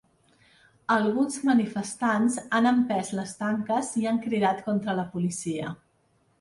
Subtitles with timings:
[0.95, 5.75] Alguns manifestants han empès les tanques i han cridat contra la policia.